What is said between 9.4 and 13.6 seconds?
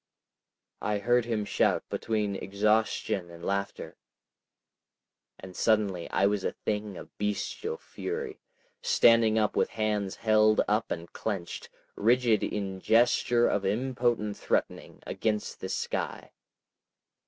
with hands held up and clenched, rigid in gesture